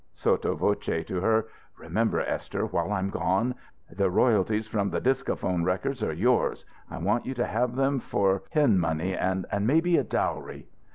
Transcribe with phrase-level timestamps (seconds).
[0.15, 1.45] Sotto voce to her:
[1.77, 3.53] "Remember, Esther, while I'm gone,
[3.95, 6.65] the royalties from the Discaphone records are yours.
[6.89, 10.67] I want you to have them for pin money and maybe a dowry?"